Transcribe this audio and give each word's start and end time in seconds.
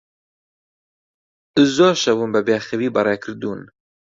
زۆر 1.75 1.95
شەوم 2.03 2.29
بەبێخەوی 2.35 2.93
بەڕێ 2.95 3.15
کردوون. 3.23 3.61